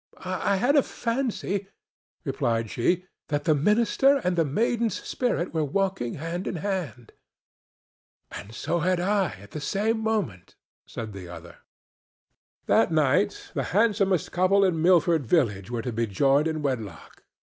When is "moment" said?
9.99-10.55